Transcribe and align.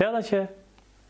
Stel 0.00 0.12
dat 0.12 0.28
je 0.28 0.46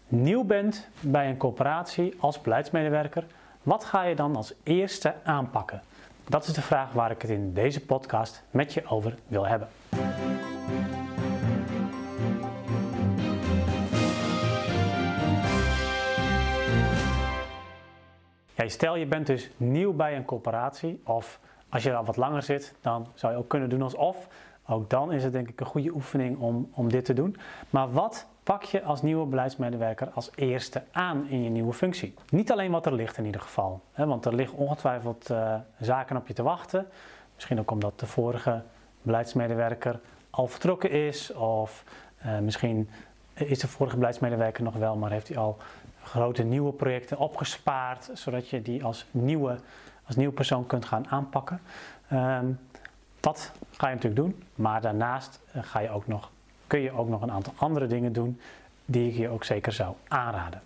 nieuw 0.09 0.45
bent 0.45 0.89
bij 1.01 1.29
een 1.29 1.37
corporatie 1.37 2.15
als 2.19 2.41
beleidsmedewerker, 2.41 3.25
wat 3.63 3.85
ga 3.85 4.03
je 4.03 4.15
dan 4.15 4.37
als 4.37 4.55
eerste 4.63 5.15
aanpakken? 5.25 5.83
Dat 6.29 6.47
is 6.47 6.53
de 6.53 6.63
vraag 6.63 6.93
waar 6.93 7.11
ik 7.11 7.23
het 7.23 7.31
in 7.31 7.53
deze 7.53 7.85
podcast 7.85 8.43
met 8.51 8.75
je 8.75 8.87
over 8.87 9.19
wil 9.27 9.47
hebben. 9.47 9.69
Ja, 18.55 18.69
stel 18.69 18.97
je 18.97 19.07
bent 19.07 19.27
dus 19.27 19.51
nieuw 19.57 19.93
bij 19.93 20.17
een 20.17 20.25
corporatie 20.25 21.01
of 21.05 21.41
als 21.69 21.83
je 21.83 21.95
al 21.95 22.05
wat 22.05 22.17
langer 22.17 22.43
zit, 22.43 22.75
dan 22.81 23.07
zou 23.15 23.33
je 23.33 23.39
ook 23.39 23.49
kunnen 23.49 23.69
doen 23.69 23.83
alsof. 23.83 24.29
Ook 24.67 24.91
dan 24.91 25.13
is 25.13 25.25
het 25.25 25.33
denk 25.33 25.49
ik 25.49 25.61
een 25.61 25.67
goede 25.67 25.91
oefening 25.91 26.39
om, 26.39 26.71
om 26.75 26.89
dit 26.89 27.05
te 27.05 27.13
doen. 27.13 27.37
Maar 27.71 27.93
wat 27.93 28.27
pak 28.51 28.63
je 28.63 28.83
als 28.83 29.03
nieuwe 29.03 29.27
beleidsmedewerker 29.27 30.11
als 30.11 30.31
eerste 30.35 30.83
aan 30.93 31.29
in 31.29 31.43
je 31.43 31.51
nieuwe 31.51 31.73
functie? 31.73 32.15
Niet 32.31 32.53
alleen 32.53 32.71
wat 32.71 32.87
er 32.87 32.95
ligt 32.95 33.17
in 33.17 33.25
ieder 33.25 33.41
geval. 33.41 33.81
Hè, 33.93 34.07
want 34.07 34.25
er 34.25 34.35
liggen 34.35 34.59
ongetwijfeld 34.59 35.31
uh, 35.31 35.55
zaken 35.81 36.17
op 36.17 36.27
je 36.27 36.35
te 36.35 36.43
wachten. 36.43 36.87
Misschien 37.35 37.59
ook 37.59 37.71
omdat 37.71 38.01
de 38.01 38.07
vorige 38.07 38.63
beleidsmedewerker 39.03 40.01
al 40.31 40.47
vertrokken 40.47 40.91
is. 40.91 41.33
Of 41.33 41.85
uh, 42.27 42.39
misschien 42.39 42.91
is 43.35 43.59
de 43.59 43.69
vorige 43.69 43.97
beleidsmedewerker 43.97 44.65
nog 44.65 44.75
wel, 44.75 44.97
maar 44.97 45.11
heeft 45.11 45.29
hij 45.29 45.37
al 45.37 45.57
grote 46.03 46.43
nieuwe 46.43 46.73
projecten 46.73 47.19
opgespaard. 47.19 48.11
Zodat 48.15 48.49
je 48.49 48.63
die 48.63 48.85
als 48.85 49.07
nieuwe, 49.11 49.59
als 50.07 50.17
nieuwe 50.17 50.35
persoon 50.35 50.67
kunt 50.67 50.85
gaan 50.85 51.09
aanpakken. 51.09 51.61
Um, 52.13 52.59
dat 53.21 53.53
ga 53.71 53.89
je 53.89 53.95
natuurlijk 53.95 54.23
doen, 54.23 54.43
maar 54.55 54.81
daarnaast 54.81 55.41
eh, 55.53 55.63
ga 55.63 55.79
je 55.79 55.91
ook 55.91 56.07
nog, 56.07 56.31
kun 56.71 56.81
je 56.81 56.93
ook 56.93 57.09
nog 57.09 57.23
een 57.23 57.31
aantal 57.31 57.53
andere 57.57 57.87
dingen 57.87 58.13
doen 58.13 58.41
die 58.85 59.11
ik 59.11 59.17
je 59.17 59.29
ook 59.29 59.45
zeker 59.45 59.73
zou 59.73 59.95
aanraden. 60.09 60.61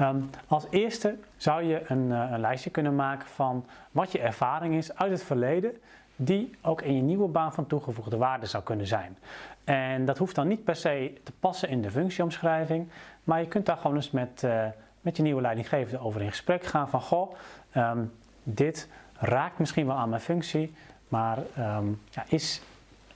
Um, 0.00 0.30
als 0.46 0.66
eerste 0.70 1.16
zou 1.36 1.62
je 1.62 1.82
een, 1.86 2.06
uh, 2.08 2.28
een, 2.30 2.40
lijstje 2.40 2.70
kunnen 2.70 2.96
maken 2.96 3.28
van 3.28 3.64
wat 3.90 4.12
je 4.12 4.18
ervaring 4.18 4.74
is 4.74 4.96
uit 4.96 5.10
het 5.10 5.22
verleden, 5.22 5.72
die 6.16 6.54
ook 6.62 6.82
in 6.82 6.94
je 6.94 7.02
nieuwe 7.02 7.28
baan 7.28 7.52
van 7.52 7.66
toegevoegde 7.66 8.16
waarde 8.16 8.46
zou 8.46 8.62
kunnen 8.62 8.86
zijn. 8.86 9.16
En 9.64 10.04
dat 10.04 10.18
hoeft 10.18 10.34
dan 10.34 10.48
niet 10.48 10.64
per 10.64 10.76
se 10.76 11.12
te 11.22 11.32
passen 11.40 11.68
in 11.68 11.82
de 11.82 11.90
functieomschrijving, 11.90 12.88
maar 13.24 13.40
je 13.40 13.48
kunt 13.48 13.66
daar 13.66 13.76
gewoon 13.76 13.96
eens 13.96 14.10
met, 14.10 14.42
uh, 14.44 14.64
met 15.00 15.16
je 15.16 15.22
nieuwe 15.22 15.40
leidinggevende 15.40 16.04
over 16.04 16.22
in 16.22 16.30
gesprek 16.30 16.64
gaan 16.64 16.88
van 16.88 17.00
goh, 17.00 17.34
um, 17.76 18.12
dit 18.42 18.88
raakt 19.12 19.58
misschien 19.58 19.86
wel 19.86 19.96
aan 19.96 20.08
mijn 20.08 20.22
functie. 20.22 20.74
Maar 21.08 21.38
um, 21.58 22.00
ja, 22.10 22.24
is, 22.28 22.62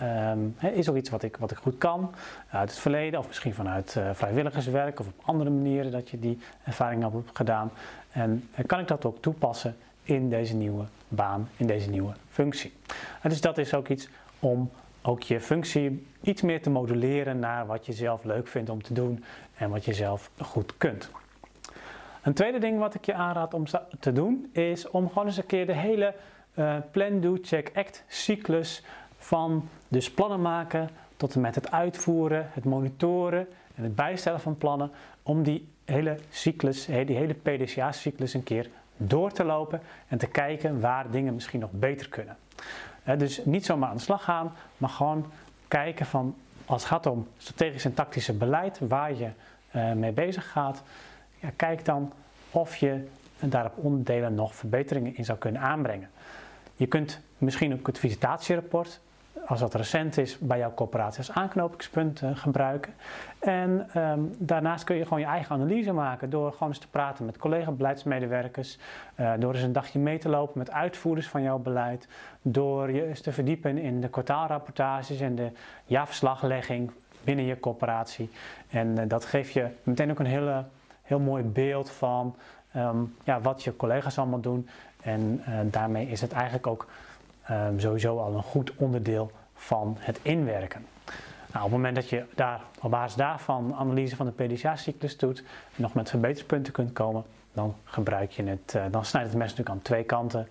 um, 0.03 0.57
is 0.61 0.89
ook 0.89 0.97
iets 0.97 1.11
wat 1.11 1.23
ik, 1.23 1.37
wat 1.37 1.51
ik 1.51 1.57
goed 1.57 1.79
kan 1.79 2.15
uit 2.51 2.71
het 2.71 2.79
verleden, 2.79 3.19
of 3.19 3.27
misschien 3.27 3.55
vanuit 3.55 3.95
uh, 3.99 4.11
vrijwilligerswerk 4.13 5.01
of 5.01 5.07
op 5.07 5.23
andere 5.23 5.51
manieren 5.51 5.91
dat 5.91 6.11
je 6.11 6.19
die 6.19 6.39
ervaring 6.65 7.03
hebt 7.03 7.17
gedaan. 7.33 7.71
En 8.13 8.49
uh, 8.59 8.67
kan 8.67 8.81
ik 8.81 8.89
dat 8.89 9.05
ook 9.05 9.23
toepassen 9.23 9.77
in 10.03 10.31
deze 10.31 10.55
nieuwe 10.55 10.85
baan, 11.09 11.49
in 11.57 11.67
deze 11.67 11.91
nieuwe 11.91 12.13
functie. 12.29 12.73
Dus 13.23 13.41
dat 13.41 13.59
is 13.59 13.75
ook 13.75 13.89
iets 13.89 14.09
om 14.39 14.71
ook 15.03 15.23
je 15.23 15.41
functie 15.41 16.07
iets 16.21 16.43
meer 16.43 16.63
te 16.63 16.71
modelleren 16.71 17.39
naar 17.39 17.67
wat 17.67 17.87
je 17.87 17.93
zelf 17.93 18.25
leuk 18.25 18.49
vindt 18.49 18.71
om 18.71 18.83
te 18.83 18.93
doen 18.93 19.25
en 19.55 19.71
wat 19.71 19.85
je 19.85 19.93
zelf 19.93 20.31
goed 20.39 20.77
kunt. 20.77 21.11
Een 22.23 22.35
tweede 22.35 22.59
ding 22.59 22.79
wat 22.79 22.95
ik 22.95 23.05
je 23.05 23.15
aanraad 23.15 23.55
om 23.55 23.65
te 24.01 24.13
doen 24.13 24.51
is 24.53 24.91
om 24.91 25.09
gewoon 25.09 25.27
eens 25.27 25.37
een 25.37 25.47
keer 25.47 25.67
de 25.67 25.75
hele 25.75 26.15
uh, 26.55 26.77
plan, 26.91 27.21
do, 27.21 27.39
check, 27.43 27.71
act 27.75 28.05
cyclus 28.09 28.85
van 29.23 29.69
dus 29.89 30.11
plannen 30.11 30.41
maken 30.41 30.91
tot 31.17 31.35
en 31.35 31.41
met 31.41 31.55
het 31.55 31.71
uitvoeren, 31.71 32.49
het 32.53 32.65
monitoren 32.65 33.47
en 33.75 33.83
het 33.83 33.95
bijstellen 33.95 34.41
van 34.41 34.59
plannen 34.59 34.91
om 35.23 35.43
die 35.43 35.69
hele 35.85 36.19
cyclus, 36.31 36.85
die 36.85 37.17
hele 37.17 37.35
PDCA-cyclus 37.35 38.35
een 38.35 38.43
keer 38.43 38.71
door 38.97 39.33
te 39.33 39.45
lopen 39.45 39.81
en 40.09 40.19
te 40.19 40.27
kijken 40.27 40.81
waar 40.81 41.11
dingen 41.11 41.35
misschien 41.35 41.61
nog 41.61 41.71
beter 41.73 42.09
kunnen. 42.09 42.37
Dus 43.19 43.45
niet 43.45 43.65
zomaar 43.65 43.89
aan 43.89 43.97
de 43.97 44.03
slag 44.03 44.25
gaan, 44.25 44.53
maar 44.77 44.91
gewoon 44.91 45.33
kijken 45.69 46.07
van 46.07 46.35
als 46.65 46.83
het 46.83 46.91
gaat 46.91 47.07
om 47.07 47.29
strategisch 47.39 47.85
en 47.85 47.95
tactische 47.95 48.33
beleid, 48.33 48.79
waar 48.89 49.15
je 49.15 49.29
uh, 49.77 49.93
mee 49.93 50.13
bezig 50.13 50.51
gaat, 50.51 50.83
ja, 51.41 51.51
kijk 51.57 51.85
dan 51.85 52.13
of 52.51 52.77
je 52.77 53.09
daarop 53.39 53.77
onderdelen 53.77 54.35
nog 54.35 54.55
verbeteringen 54.55 55.17
in 55.17 55.25
zou 55.25 55.39
kunnen 55.39 55.61
aanbrengen. 55.61 56.11
Je 56.77 56.87
kunt 56.87 57.21
misschien 57.39 57.73
ook 57.73 57.87
het 57.87 57.99
visitatierapport, 57.99 59.01
als 59.47 59.61
dat 59.61 59.75
recent 59.75 60.19
is, 60.19 60.39
bij 60.39 60.59
jouw 60.59 60.75
coöperatie 60.75 61.19
als 61.19 61.33
aanknopingspunt 61.33 62.23
uh, 62.23 62.31
gebruiken. 62.35 62.93
En 63.39 63.89
um, 63.97 64.35
daarnaast 64.39 64.85
kun 64.85 64.97
je 64.97 65.03
gewoon 65.03 65.21
je 65.21 65.27
eigen 65.27 65.55
analyse 65.55 65.93
maken 65.93 66.31
door 66.31 66.53
gewoon 66.53 66.69
eens 66.69 66.79
te 66.79 66.89
praten 66.89 67.25
met 67.25 67.39
collega-beleidsmedewerkers, 67.39 68.79
uh, 69.17 69.33
door 69.39 69.55
eens 69.55 69.63
een 69.63 69.73
dagje 69.73 69.99
mee 69.99 70.19
te 70.19 70.29
lopen 70.29 70.59
met 70.59 70.71
uitvoerders 70.71 71.29
van 71.29 71.43
jouw 71.43 71.59
beleid, 71.59 72.09
door 72.43 72.93
je 72.93 73.07
eens 73.07 73.21
te 73.21 73.33
verdiepen 73.33 73.79
in 73.79 74.01
de 74.01 74.09
kwartaalrapportages 74.09 75.21
en 75.21 75.35
de 75.35 75.51
jaarverslaglegging 75.85 76.91
binnen 77.25 77.45
je 77.45 77.61
coöperatie. 77.61 78.31
En 78.71 78.89
uh, 78.89 79.03
dat 79.09 79.25
geeft 79.25 79.53
je 79.53 79.67
meteen 79.83 80.11
ook 80.11 80.19
een 80.19 80.27
hele, 80.27 80.65
heel 81.03 81.21
mooi 81.21 81.43
beeld 81.43 81.91
van 81.91 82.37
um, 82.77 83.17
ja, 83.25 83.41
wat 83.41 83.63
je 83.65 83.77
collega's 83.77 84.19
allemaal 84.19 84.41
doen 84.41 84.69
en 85.03 85.43
daarmee 85.71 86.09
is 86.09 86.21
het 86.21 86.33
eigenlijk 86.33 86.67
ook 86.67 86.87
um, 87.51 87.81
sowieso 87.81 88.19
al 88.19 88.35
een 88.35 88.43
goed 88.43 88.73
onderdeel 88.77 89.31
van 89.55 89.97
het 89.99 90.19
inwerken. 90.23 90.87
Nou, 91.53 91.65
op 91.65 91.71
het 91.71 91.81
moment 91.81 91.95
dat 91.95 92.09
je 92.09 92.25
daar 92.35 92.61
op 92.81 92.91
basis 92.91 93.17
daarvan 93.17 93.75
analyse 93.75 94.17
van 94.17 94.27
de 94.27 94.45
PDCA-cyclus 94.45 95.17
doet 95.17 95.39
en 95.77 95.83
nog 95.83 95.95
met 95.95 96.11
verbeterpunten 96.11 96.73
kunt 96.73 96.93
komen, 96.93 97.25
dan 97.53 97.75
gebruik 97.85 98.31
je 98.31 98.43
het, 98.43 98.75
uh, 98.77 98.85
dan 98.91 99.05
snijdt 99.05 99.29
het 99.29 99.39
mes 99.39 99.49
natuurlijk 99.49 99.77
aan 99.77 99.83
twee 99.83 100.05
kanten, 100.05 100.49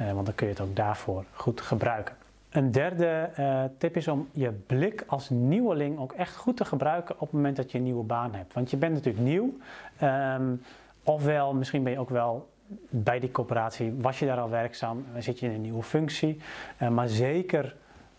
uh, 0.00 0.12
want 0.12 0.26
dan 0.26 0.34
kun 0.34 0.46
je 0.46 0.52
het 0.52 0.62
ook 0.62 0.76
daarvoor 0.76 1.24
goed 1.32 1.60
gebruiken. 1.60 2.14
Een 2.50 2.72
derde 2.72 3.30
uh, 3.38 3.64
tip 3.78 3.96
is 3.96 4.08
om 4.08 4.28
je 4.32 4.50
blik 4.50 5.04
als 5.06 5.30
nieuweling 5.30 5.98
ook 5.98 6.12
echt 6.12 6.36
goed 6.36 6.56
te 6.56 6.64
gebruiken 6.64 7.14
op 7.14 7.20
het 7.20 7.32
moment 7.32 7.56
dat 7.56 7.72
je 7.72 7.78
een 7.78 7.84
nieuwe 7.84 8.04
baan 8.04 8.34
hebt. 8.34 8.54
Want 8.54 8.70
je 8.70 8.76
bent 8.76 8.92
natuurlijk 8.92 9.24
nieuw, 9.24 9.56
um, 10.02 10.62
ofwel 11.04 11.54
misschien 11.54 11.82
ben 11.82 11.92
je 11.92 11.98
ook 11.98 12.10
wel 12.10 12.48
bij 12.88 13.20
die 13.20 13.30
coöperatie 13.30 13.94
was 14.00 14.18
je 14.18 14.26
daar 14.26 14.40
al 14.40 14.50
werkzaam, 14.50 15.04
zit 15.18 15.38
je 15.38 15.46
in 15.46 15.52
een 15.52 15.60
nieuwe 15.60 15.82
functie. 15.82 16.40
Uh, 16.82 16.88
maar 16.88 17.08
zeker 17.08 17.74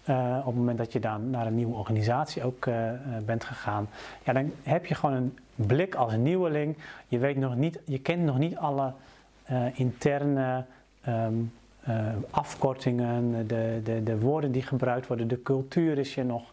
uh, 0.09 0.37
op 0.39 0.45
het 0.45 0.55
moment 0.55 0.77
dat 0.77 0.93
je 0.93 0.99
dan 0.99 1.29
naar 1.29 1.47
een 1.47 1.55
nieuwe 1.55 1.75
organisatie 1.75 2.43
ook 2.43 2.65
uh, 2.65 2.91
bent 3.25 3.43
gegaan, 3.43 3.89
ja, 4.23 4.33
dan 4.33 4.51
heb 4.63 4.85
je 4.85 4.95
gewoon 4.95 5.15
een 5.15 5.37
blik 5.55 5.95
als 5.95 6.15
nieuweling. 6.15 6.77
Je, 7.07 7.17
weet 7.17 7.37
nog 7.37 7.55
niet, 7.55 7.79
je 7.85 7.99
kent 7.99 8.23
nog 8.23 8.37
niet 8.37 8.57
alle 8.57 8.93
interne 9.73 10.65
um, 11.07 11.51
afkortingen, 12.29 13.47
de, 13.47 13.81
de, 13.83 14.03
de 14.03 14.19
woorden 14.19 14.51
die 14.51 14.61
gebruikt 14.61 15.07
worden, 15.07 15.27
de 15.27 15.41
cultuur 15.41 15.97
is 15.97 16.15
je 16.15 16.23
nog, 16.23 16.43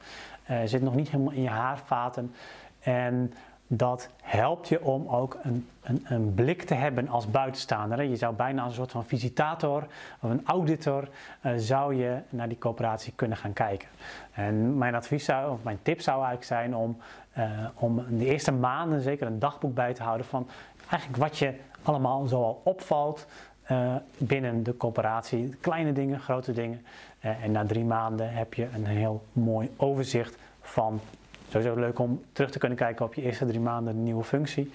zit 0.65 0.83
nog 0.83 0.95
niet 0.95 1.11
helemaal 1.11 1.33
in 1.33 1.43
je 1.43 1.49
haarvaten. 1.49 2.33
En 2.81 3.33
dat 3.71 4.09
helpt 4.23 4.69
je 4.69 4.83
om 4.85 5.09
ook 5.09 5.39
een, 5.43 5.69
een, 5.83 6.05
een, 6.09 6.35
blik 6.35 6.63
te 6.63 6.75
hebben 6.75 7.09
als 7.09 7.31
buitenstaander. 7.31 8.03
Je 8.03 8.17
zou 8.17 8.35
bijna 8.35 8.63
als 8.63 8.71
een 8.71 8.77
soort 8.77 8.91
van 8.91 9.05
visitator 9.05 9.87
of 10.21 10.31
een 10.31 10.47
auditor 10.47 11.09
uh, 11.43 11.53
zou 11.57 11.95
je 11.95 12.19
naar 12.29 12.49
die 12.49 12.59
coöperatie 12.59 13.13
kunnen 13.17 13.37
gaan 13.37 13.53
kijken. 13.53 13.89
En 14.33 14.79
mijn 14.79 14.95
advies 14.95 15.25
zou, 15.25 15.53
of 15.53 15.63
mijn 15.63 15.79
tip 15.83 16.01
zou 16.01 16.17
eigenlijk 16.17 16.47
zijn 16.47 16.77
om, 16.77 16.97
uh, 17.39 17.45
om 17.75 18.05
de 18.19 18.25
eerste 18.25 18.53
maanden 18.53 19.01
zeker 19.01 19.27
een 19.27 19.39
dagboek 19.39 19.75
bij 19.75 19.95
te 19.95 20.03
houden 20.03 20.27
van 20.27 20.49
eigenlijk 20.91 21.23
wat 21.23 21.39
je 21.39 21.55
allemaal 21.83 22.27
zoal 22.27 22.61
opvalt 22.65 23.27
uh, 23.71 23.95
binnen 24.19 24.63
de 24.63 24.77
coöperatie. 24.77 25.57
Kleine 25.61 25.93
dingen, 25.93 26.21
grote 26.21 26.53
dingen. 26.53 26.85
en 27.21 27.53
na 27.53 27.67
drie 27.67 27.85
maanden 27.85 28.33
heb 28.33 28.55
je 28.55 28.69
een 28.75 28.87
heel 28.87 29.25
mooi 29.33 29.71
overzicht 29.77 30.37
van 30.61 31.01
Sowieso 31.49 31.75
leuk 31.75 31.99
om 31.99 32.23
terug 32.33 32.51
te 32.51 32.59
kunnen 32.59 32.79
kijken 32.79 33.05
op 33.05 33.15
je 33.15 33.23
eerste 33.23 33.47
drie 33.47 33.61
maanden 33.61 33.95
de 33.95 34.01
nieuwe 34.01 34.25
functie. 34.25 34.73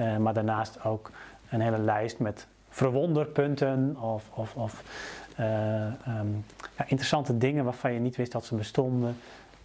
Uh, 0.00 0.16
maar 0.16 0.34
daarnaast 0.34 0.84
ook 0.84 1.10
een 1.50 1.60
hele 1.60 1.78
lijst 1.78 2.18
met 2.18 2.46
verwonderpunten 2.68 3.96
of, 4.00 4.30
of, 4.34 4.54
of 4.54 4.82
um, 5.38 6.44
ja, 6.76 6.84
interessante 6.86 7.38
dingen 7.38 7.64
waarvan 7.64 7.92
je 7.92 8.00
niet 8.00 8.16
wist 8.16 8.32
dat 8.32 8.44
ze 8.44 8.54
bestonden. 8.54 9.16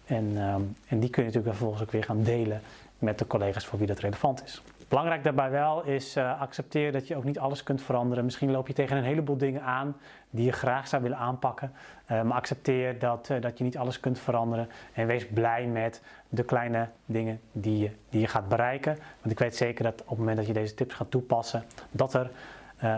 En, 0.04 0.36
um, 0.36 0.76
en 0.86 1.00
die 1.00 1.10
kun 1.10 1.22
je 1.22 1.28
natuurlijk 1.28 1.56
vervolgens 1.56 1.82
ook 1.82 1.90
weer 1.90 2.04
gaan 2.04 2.22
delen 2.22 2.60
met 2.98 3.18
de 3.18 3.26
collega's 3.26 3.66
voor 3.66 3.78
wie 3.78 3.86
dat 3.86 3.98
relevant 3.98 4.42
is. 4.44 4.62
Belangrijk 4.92 5.24
daarbij 5.24 5.50
wel 5.50 5.82
is 5.82 6.16
uh, 6.16 6.40
accepteer 6.40 6.92
dat 6.92 7.06
je 7.08 7.16
ook 7.16 7.24
niet 7.24 7.38
alles 7.38 7.62
kunt 7.62 7.82
veranderen. 7.82 8.24
Misschien 8.24 8.50
loop 8.50 8.66
je 8.66 8.72
tegen 8.72 8.96
een 8.96 9.04
heleboel 9.04 9.36
dingen 9.36 9.62
aan 9.62 9.96
die 10.30 10.44
je 10.44 10.52
graag 10.52 10.88
zou 10.88 11.02
willen 11.02 11.18
aanpakken. 11.18 11.72
Uh, 12.10 12.22
maar 12.22 12.36
accepteer 12.36 12.98
dat, 12.98 13.28
uh, 13.30 13.40
dat 13.40 13.58
je 13.58 13.64
niet 13.64 13.76
alles 13.76 14.00
kunt 14.00 14.18
veranderen. 14.18 14.68
En 14.92 15.06
wees 15.06 15.26
blij 15.26 15.66
met 15.66 16.02
de 16.28 16.42
kleine 16.42 16.88
dingen 17.06 17.40
die 17.52 17.78
je, 17.78 17.90
die 18.08 18.20
je 18.20 18.26
gaat 18.26 18.48
bereiken. 18.48 18.98
Want 19.20 19.32
ik 19.32 19.38
weet 19.38 19.56
zeker 19.56 19.84
dat 19.84 20.00
op 20.00 20.08
het 20.08 20.18
moment 20.18 20.36
dat 20.36 20.46
je 20.46 20.52
deze 20.52 20.74
tips 20.74 20.94
gaat 20.94 21.10
toepassen, 21.10 21.64
dat 21.90 22.14
er 22.14 22.30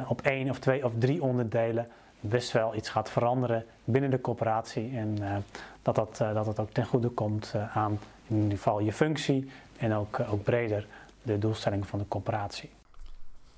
op 0.08 0.20
één 0.20 0.50
of 0.50 0.58
twee 0.58 0.84
of 0.84 0.92
drie 0.98 1.22
onderdelen 1.22 1.88
best 2.20 2.52
wel 2.52 2.74
iets 2.74 2.88
gaat 2.88 3.10
veranderen 3.10 3.64
binnen 3.84 4.10
de 4.10 4.20
coöperatie. 4.20 4.96
En 4.96 5.18
dat, 5.82 5.94
dat, 5.94 6.16
dat 6.16 6.46
het 6.46 6.58
ook 6.58 6.70
ten 6.70 6.86
goede 6.86 7.08
komt 7.08 7.54
aan 7.74 7.98
in 8.26 8.36
ieder 8.36 8.56
geval 8.56 8.80
je 8.80 8.92
functie, 8.92 9.50
en 9.78 9.94
ook, 9.94 10.20
ook 10.30 10.42
breder 10.42 10.86
de 11.24 11.38
doelstellingen 11.38 11.86
van 11.86 11.98
de 11.98 12.08
corporatie. 12.08 12.70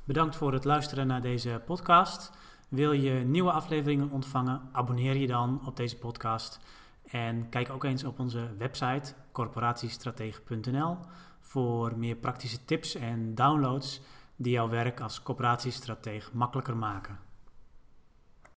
Bedankt 0.05 0.37
voor 0.37 0.53
het 0.53 0.65
luisteren 0.65 1.07
naar 1.07 1.23
deze 1.23 1.63
podcast. 1.67 2.31
Wil 2.69 2.93
je 2.93 3.13
nieuwe 3.13 3.51
afleveringen 3.51 4.11
ontvangen? 4.11 4.61
Abonneer 4.73 5.17
je 5.17 5.27
dan 5.27 5.61
op 5.67 5.77
deze 5.77 5.97
podcast. 5.97 6.61
En 7.07 7.49
kijk 7.49 7.71
ook 7.71 7.85
eens 7.85 8.05
op 8.05 8.19
onze 8.19 8.57
website 8.59 9.13
corporatiestratege.nl 9.33 10.97
voor 11.41 11.99
meer 11.99 12.17
praktische 12.17 12.65
tips 12.65 12.95
en 12.95 13.35
downloads 13.35 14.01
die 14.37 14.53
jouw 14.53 14.69
werk 14.69 15.01
als 15.01 15.23
corporatiestratege 15.23 16.31
makkelijker 16.33 16.77
maken. 16.77 17.26